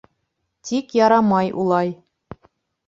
Тик 0.69 0.85
ярамай 1.05 1.47
улай... 1.65 1.89